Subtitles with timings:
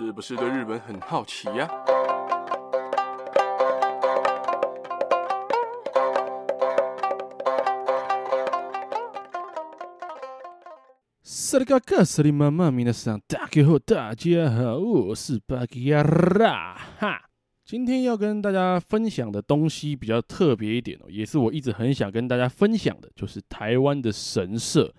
[0.00, 1.68] 是不是对日本很好奇呀？
[11.24, 17.22] 萨利嘎嘎，萨利妈妈，皆さん，大家好，大家好，我是巴基亚拉哈。
[17.64, 24.94] 今天要跟大家分享的东西比较特别一点哦，也是我一直很想跟大家分享的，就是台湾的神社。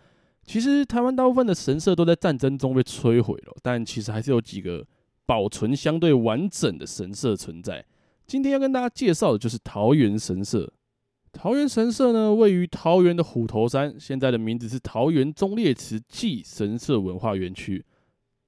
[0.50, 4.84] 其实台湾大部分的神社都在战争中被摧毁了，但其实还是有几个
[5.28, 7.86] 保存相对完整的神社存在。
[8.26, 10.74] 今天要跟大家介绍的就是桃园神社。
[11.32, 17.86] 桃园神社呢，位于桃园的虎头山，现在的名字是桃园忠烈祠暨神社文化园区。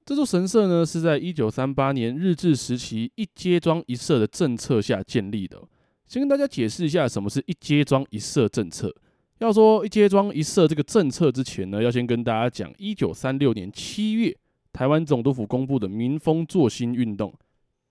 [0.04, 5.62] 这座神社呢，是在一九三八年日治时期一街庄一社的政策下建立的。
[6.08, 8.92] 先跟大家解释一下，什么是一街庄一社政策。
[9.42, 14.32] 要说一街庄一社这个政策之前呢，要先跟大家讲一九三六年七月，
[14.72, 17.34] 台湾总督府公布的民风作兴运动。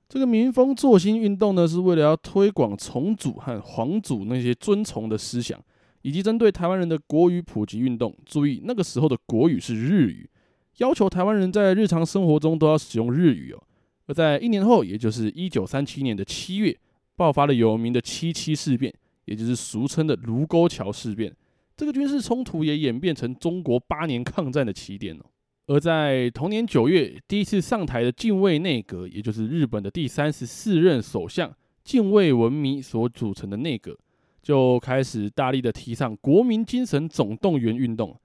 [0.08, 5.62] 这个民风作兴运动呢，是为了要推广崇祖和皇祖那些尊崇的思想，
[6.04, 8.16] 以及针对台湾人的国语普及运动。
[8.26, 10.30] 注意，那个时候的国语是日语，
[10.78, 13.62] 要求台湾人在日常生活中都要使用日语哦。
[14.06, 16.78] 而在一年后，也就是一九三七年的七月，
[17.18, 18.94] 爆发了有名的七七事变，
[19.26, 21.36] 也就是俗称的卢沟桥事变。
[21.82, 25.26] 这个军事冲突也演变成中国八年抗战的起点了。
[25.66, 31.52] 而在同年九月，第一次上台的近卫内阁，也就是日本的第三十四任首相
[31.84, 33.98] 近卫文麿所组成的内阁，
[34.44, 38.16] 就开始大力的提倡国民精神总动员运动。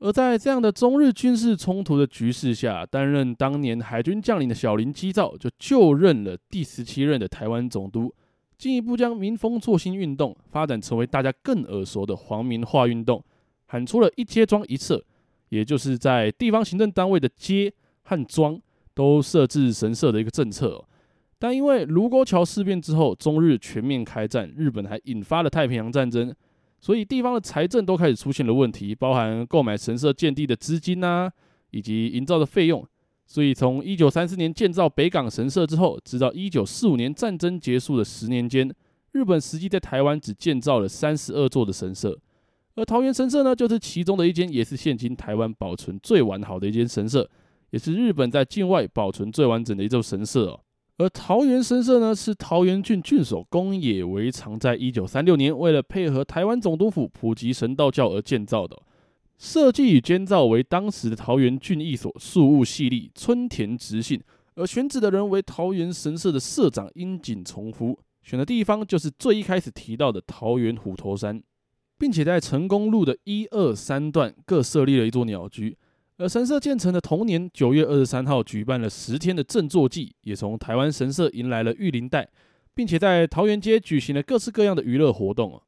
[0.00, 8.14] 而在这样的中日军事冲突的局势下，担任当年海军将领的小林基造就就任了第十七任的台湾总督。
[8.56, 13.22] 进一步将民风作兴运动发展成为大家更耳熟的皇民化运动，
[13.66, 15.04] 喊出了一街庄一社，
[15.48, 18.60] 也就是在地方行政单位的街和庄
[18.94, 20.84] 都设置神社的一个政策哦。
[21.38, 26.34] 但因为卢沟桥事变之后，中日全面开战，日本还引发了太平洋战争，
[26.80, 31.30] 所以地方的财政都开始出现了问题，包含购买神社建地的资金呐，
[31.70, 32.86] 以及营造的费用。
[33.26, 38.70] 所以，从一九三四年建造北港神社之后，直到一九四五年战争结束的十年间，
[39.12, 42.18] 日本实际在台湾只建造了三十二座的神社，
[42.74, 47.28] 而桃园神社呢，就是其中的一间，也是现今台湾保存最完好的一间神社，
[47.70, 50.60] 也是日本在境外保存最完整的一座神社哦。
[50.98, 58.80] 而桃园神社呢，是桃园郡郡守宫野维长在一九三六年为了配合台湾总督府普及神道教而建造的。
[59.36, 64.20] 设计与监造为当时的桃园郡役所庶务细吏村田直信，
[64.54, 71.42] 而选址的人为桃园神社的社长樱井重夫，选的地方就是最一开始提到的桃园虎头山，
[71.98, 75.76] 并且在成功路的一二三段各设立了一座鸟居。
[76.16, 82.28] 而神社建成的同年九月二十三号，举办了十天的振作祭，也从台湾神社迎来了玉林带，
[82.72, 85.60] 并且在桃园街举行了各式各样的娱乐活动。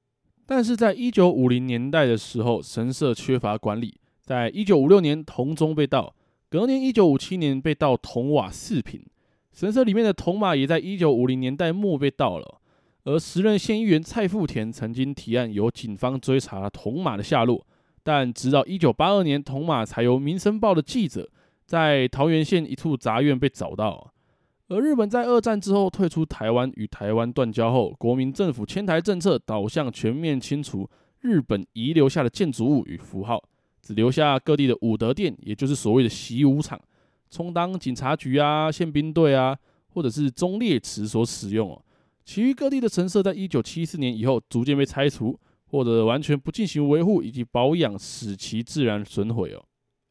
[0.47, 3.99] 但是在一九五零年代的时候，神社缺乏管理。
[4.23, 6.15] 在一九五六年，铜钟被盗；
[6.49, 9.05] 隔年一九五七年被盗铜瓦四品。
[9.53, 12.61] 神社里面的铜马也在一九五零年代末被盗了。
[13.05, 17.65] 而时任县议员蔡富田曾经提案由警方追查铜马的下落，
[18.03, 21.31] 但直到一九八二年，铜马才由《民生报》的记者
[21.65, 24.13] 在桃园县一处杂院被找到。
[24.69, 30.91] 而日本在二战之后退出台湾，与台湾断交后，国民政府迁台政策导向全面清除
[31.21, 33.41] 日本遗留下的建筑物与符号，
[33.81, 36.81] 只留下各地的武德殿，也就是所谓的习武场，
[37.31, 39.57] 充当警察局啊、宪兵队啊，
[39.91, 41.81] 或者是忠烈祠所使用哦。
[42.25, 49.65] 其余各地的神社，在一九七四年以后逐渐被拆除，或者完全不进行维护以及保养，使其自然损毁哦。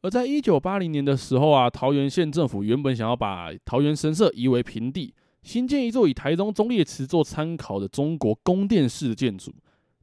[0.06, 5.12] 而在一九八零年的时候啊，桃园县政府原本想要把桃园神社夷为平地，
[5.42, 9.52] 新建一座以台中忠烈祠做参考的中国宫殿式的建筑。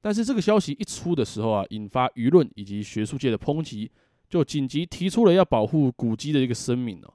[0.01, 3.89] 但是这个消息一出的时候啊，引发舆论以及学术界的抨击，
[4.29, 7.13] 就紧急提出了要保护古迹的一个声明哦。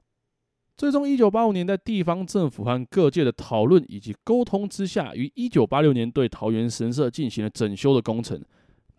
[0.75, 8.43] 最终，一九八五年在地方政府和各界的讨论以及沟通之下，于一九八六年对桃园神社进行了整修的工程。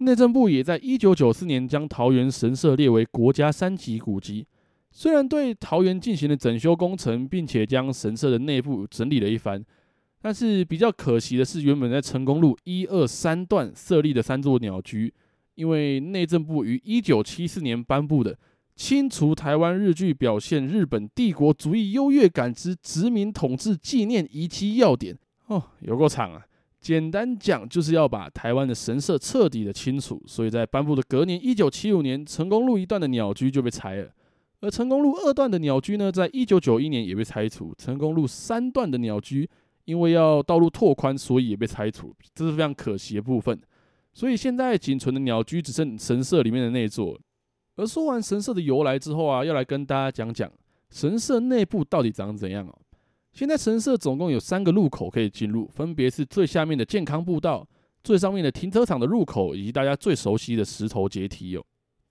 [0.01, 4.47] 内政部也在一九九四年将桃园神社列为国家三级古迹。
[4.91, 9.63] 虽然对桃园进行了整修工程，并且将神社的内部整理了一番，
[10.23, 15.13] 但是比较可惜的是，原本在成功路一二三段设立的三座鸟居，
[15.55, 18.35] 因为内政部于一九七四年颁布的
[18.75, 25.15] 《清除台湾日据表现日本帝国主义优越感之殖民统治纪念遗迹要点》
[25.55, 26.43] 哦，有够长啊！
[26.81, 34.11] 简单讲，就是要把台湾的神社彻底的清除，所以在颁布的隔年，一九七五年，成功路一段的鸟居就被拆了。
[34.61, 37.75] 而成功路二段的鸟居呢，在一九九一年也被拆除。
[37.77, 39.49] 成功路三段的鸟居，
[39.85, 43.61] 因为要道路拓宽，所以也被拆除，这是非常可惜的部分。
[44.13, 47.19] 所以现在仅存的鸟居只剩神社里面的那座。
[47.77, 50.51] 而说完神社的由来之后啊，要来跟大家讲讲
[50.91, 52.79] 神社内部到底长怎样哦。
[53.33, 57.67] 现在神社总共有三个入口可以进入，分别是最下面的健康步道、
[58.03, 61.65] 最上面的停车场的入口，以及大家最熟悉的石头阶梯哦。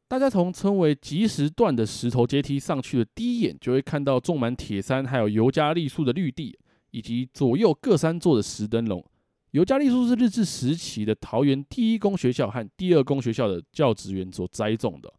[0.08, 6.58] 大家从称为吉时段的石头阶梯上去的第一眼，就会看到种满铁杉还有尤加利树的绿地，
[6.92, 9.04] 以及左右各三座的石灯笼。
[9.52, 15.14] 尤加利树是日治时期的桃园第一公学校和第二公学校的教职员所栽种的。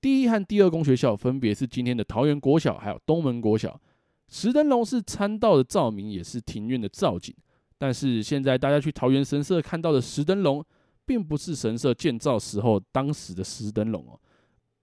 [0.00, 3.80] 第一和第二公学校分别是今天的桃园国小还有东门国小。
[4.28, 7.34] 石灯笼是参道的照明，也是庭院的造景。
[7.78, 10.64] 但是现在大家去桃园神社看到的石灯笼，
[11.04, 14.18] 并不是神社建造时候当时的石灯笼哦。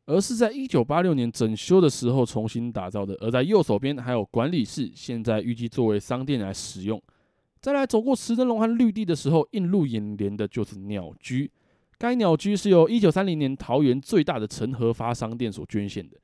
[0.05, 3.13] 而是在一九八六年整修的时候重新打造的。
[3.15, 7.01] 而在右手边还有管理室，现在预计作为商店来使用。
[7.61, 11.49] 再来走过石灯笼和绿地的时候，映入眼帘的就是鸟居。
[11.97, 16.17] 该鸟居是由一九三零年桃园最大的成合发商店所捐献的。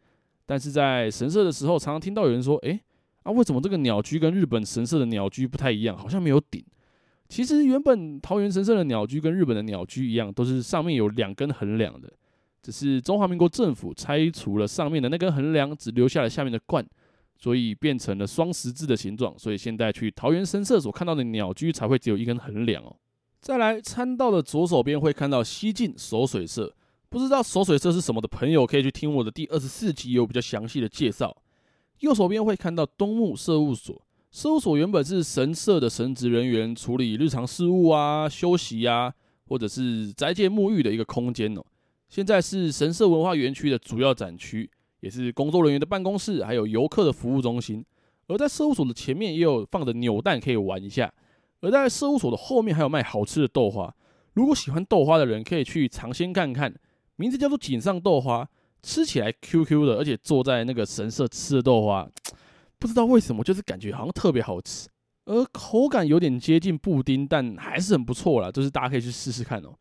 [0.45, 2.81] 但是在神社的时候，常常听到有人说：“诶，
[3.27, 5.97] 啊，为什么这个鸟居跟日本神社的鸟居不太一样？
[5.97, 6.63] 好像没有顶。”
[7.27, 12.09] 其实原本桃园神社的鸟居跟日本的鸟居一样，都是上面有两根横梁的。
[12.63, 16.87] 只是中华民国政府拆除了上面的那根横梁，只留下了下面的冠，
[17.37, 19.37] 所以变成了双十字的形状。
[19.37, 22.95] 所以现在去桃园神社所看到的鸟居才会只有一根横梁哦。
[23.41, 26.73] 再来参道的左手边会看到西进守水社，
[27.09, 31.35] 不知道守水社是什么的朋友可以去听我的第二十四集，有比较详细的介绍。
[31.99, 34.01] 右手边会看到东木社务所，
[34.31, 39.13] 社务所原本是神社的神职人员处理日常事务啊、休息啊，
[39.47, 41.63] 或者是斋戒沐浴的一个空间哦。
[42.07, 47.83] 现在是神社文化园区的主要展区，也是工作人员的办公室，还有游客的服务中心。
[48.27, 51.11] 而在社务所的前面也有放着扭蛋可以玩一下。
[51.61, 53.93] 而在社务所的后面还有卖好吃的豆花，
[54.33, 56.73] 如果喜欢豆花的人可以去尝鲜看看，
[57.15, 58.47] 名字叫做井上豆花，
[58.81, 62.07] 吃起来 Q Q 的，而且坐在那个神社吃的豆花，
[62.79, 64.87] 不知道为什么就是感觉好像特别好吃，
[65.25, 69.73] 而口感有点接近布丁，但还是很不错啦，就是大家可以去试试看哦。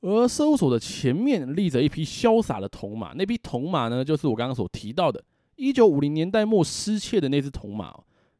[0.00, 5.24] 而事务所的前面立着一匹潇洒的铜马，那匹铜马呢，就是我刚刚所提到的，
[5.56, 7.94] 一九五零年代末失窃的那只铜马，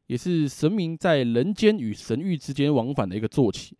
[0.07, 3.77] 也是神明在人间与神域之间往返的一个坐骑。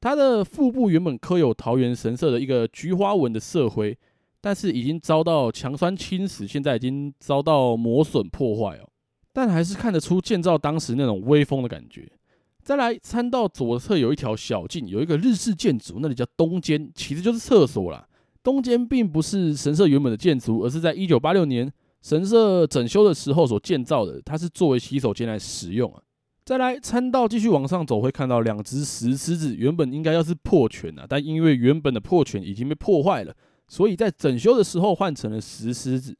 [0.00, 3.96] 它的腹部原本刻有桃园神社的一个菊花纹的色徽，
[4.40, 8.88] 但是已经遭到强酸侵蚀，现在已经遭到磨损破坏哦，
[9.32, 12.10] 但还是看得出建造当时那种威风的感觉。
[12.62, 18.06] 再来参道左侧有一条小径，有一个日式建筑，那里叫东间，其实就是厕所啦。
[18.42, 21.70] 东间并不是神社原本的建筑，而是在一九八六年
[22.00, 26.00] 神社整修的时候所建造的，它是作为洗手间来使用啊。
[26.44, 33.34] 再来参道继续往上走，会看到两只石狮子，原本应该要是破犬啊，但因为原本的破犬已经被破坏了，
[33.70, 36.14] 所以在整修的时候换成了石狮子。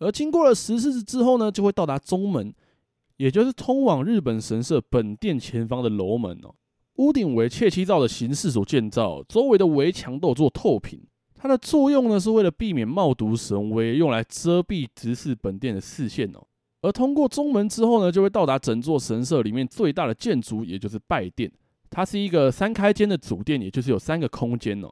[0.00, 2.52] 而经过了石狮子之后呢，就会到达中门。
[3.16, 6.54] 也就是通往日本神社本殿前方的楼门哦，
[6.98, 11.00] 屋顶为切漆造的形式所建造，周围的围墙都有做透屏。
[11.34, 16.46] 它的作用呢，是为了避免冒毒神威，用来遮蔽直视本殿的视线哦。
[16.82, 21.50] 而通过中门之后呢，就会到达整座神社里面最大的建筑，也就是拜殿。
[21.90, 24.88] 它是一个三开间的主殿，也就是有三个空间哦。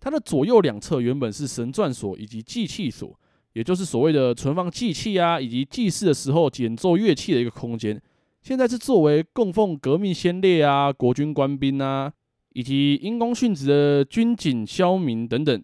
[0.00, 3.14] 它的左右两侧原本是神传所以及祭器所。
[3.52, 8.00] 也就是所谓的存放祭器啊，以及祭祀的时候演奏乐器的一个空间，
[8.42, 12.12] 现在是作为供奉革命先烈啊、国军官兵啊，
[12.52, 15.60] 以及因公殉职的军警消民等等。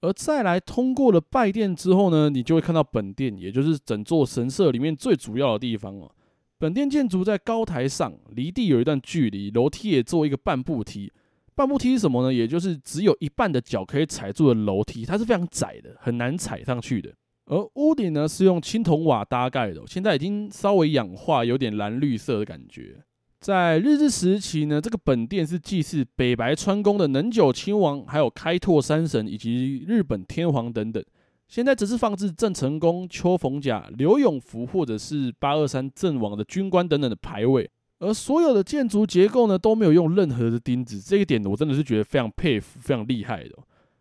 [0.00, 6.08] 而再来通过了拜殿之后呢，你就会看到本殿，也就是整座神社里面最主要的地方哦。
[6.56, 11.10] 本殿建筑在高台上，离地有一段距离，楼梯也做一个半步梯。
[11.54, 12.32] 半步梯是什么呢？
[12.32, 17.12] 也就是只有一半的脚可以踩住的楼梯，它是非常窄的，很难踩上去的。
[17.46, 23.04] 而屋顶呢，是用青铜瓦搭盖的，现在已经稍微氧化，有点蓝绿色的感觉。
[23.40, 31.04] 在日治时期呢，这个本殿是祭祀北白川宫的能久亲王，还有开拓山神以及日本天皇等等。
[31.46, 37.70] 现在只是放置郑成功、邱逢甲、刘永福或者是八二三阵亡的军官等等的牌位。
[38.04, 43.50] 而所有的建筑结构呢，都没有用任何的钉子，这一点我真的是觉得非常佩服，非常厉害的。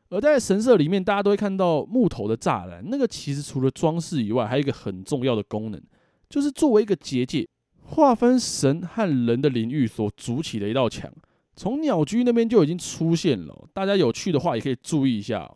[0.10, 5.82] 而在神社里面，大家都会看到木头的栅栏，那个其实除了装饰以外，还有一个很重要的功能，
[6.30, 7.48] 就是作为一个结界，
[7.82, 11.12] 划分神和人的领域所筑起的一道墙。
[11.56, 15.50] 从鸟居那边就已经出现了，大家有去的话也可以注意一下。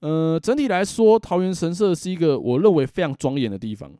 [0.00, 3.90] 呃，整体来说，桃园神社是一个我认为非常庄严的地方。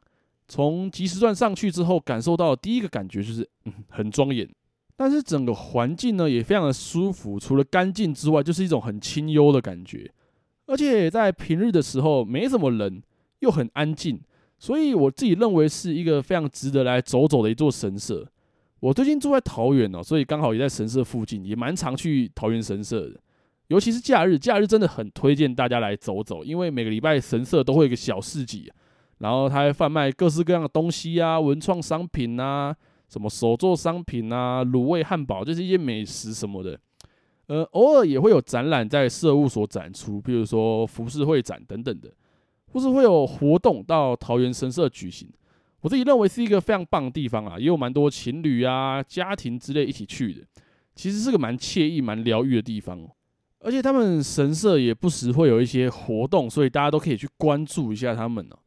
[0.53, 4.47] 从即时段上去之后，感受到第一个感觉就是，嗯，很庄严。
[4.95, 10.13] 但是整个环境呢，也非常的舒服，除了干净之外，就是一种很清幽的感觉。
[10.67, 13.03] 而且在平日的时候，没什么人，
[13.39, 14.21] 又很安静，
[14.59, 18.31] 所以我自己认为是一个非常值得来走走的一座神社。
[18.81, 23.19] 我最近住在桃园哦，所以刚好也在神社附近，也蛮常去桃园神社的。
[23.69, 28.71] 尤其是假日，假日真的很推荐大家来走走，因为每个礼拜神社都会有一个小市集，
[29.23, 32.75] 然后它还贩卖各式各样的东西啊，文创商品啊，
[33.09, 36.77] 什么手作商品啊，卤味汉堡，就是一些美食什么的。
[37.47, 42.13] 呃，偶尔也会有展览在社务所展出，比如说服饰会展等等的，
[42.73, 45.29] 或是会有活动到桃园神社举行。
[45.83, 50.41] 我自己认为是一个非常棒的地方啊，也有蛮多情侣啊、家庭之类一起去的，
[50.97, 53.09] 其实是个蛮惬意、蛮疗愈的地方。
[53.61, 58.59] 而且他们神社也不时会有一些活动，所以大家都可以去关注一下他们哦。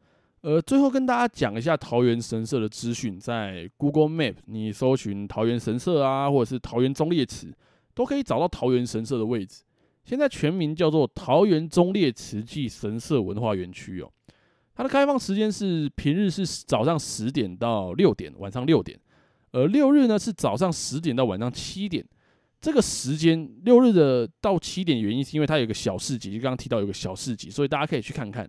[0.45, 7.51] 呃，最后跟大家讲一下桃园神社的资讯，在 Google Map 你搜寻桃园神社啊，或者是桃园中烈祠，
[7.95, 9.63] 都可以找到桃园神社的位置。
[10.03, 14.11] 现在全名叫做桃园中烈祠暨神社文化园区哦。
[14.75, 18.99] 它的开放时间是平日是早上十点到六点，晚上六点，
[19.51, 22.05] 而六日呢是早上十点到晚上七点。
[22.61, 28.47] 这个时间六日的到七点，原因是因为它有个小市集，就刚刚提到有个小市集，所以大家可以去看看。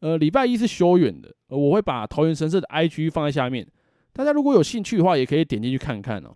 [0.00, 3.66] 呃，礼拜一是休远的，我会把桃园神社的 IG 放在下面，
[4.12, 6.34] 大家如果有兴趣的话，也可以点进去看看哦。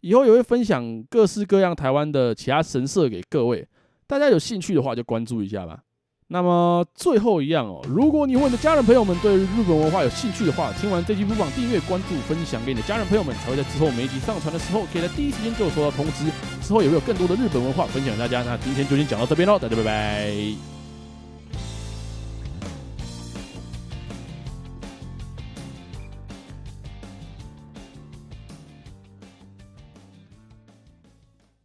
[0.00, 3.66] 以后也会分享各式各样台湾的其他神社给各位，
[4.06, 5.80] 大家有兴趣的话就关注一下吧。
[6.28, 16.24] 那么最后一样哦，如果你和你的家人朋友们对日本文化有兴趣的话，听完这期不妨订阅、关注、分享给你的家人朋友们，才会在之后每一集上传的时候，可以在第一时间就收到通知。
[16.62, 18.42] 之后也会有更多的日本文化分享给大家。
[18.44, 20.71] 那今天就先讲到这边喽，大家拜拜。